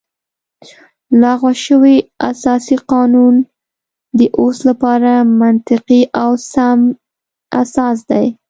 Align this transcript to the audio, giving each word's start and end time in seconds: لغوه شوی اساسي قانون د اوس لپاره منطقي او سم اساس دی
لغوه 1.21 1.53
شوی 1.65 1.95
اساسي 2.31 2.77
قانون 2.91 3.35
د 4.17 4.21
اوس 4.39 4.57
لپاره 4.69 5.11
منطقي 5.41 6.01
او 6.23 6.31
سم 6.51 6.79
اساس 7.61 7.97
دی 8.09 8.25